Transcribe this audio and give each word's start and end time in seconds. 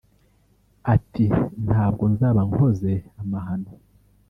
Ati 0.93 1.25
“Ntabwo 1.65 2.03
nzaba 2.11 2.41
nkoze 2.49 2.91
amahano 3.21 3.71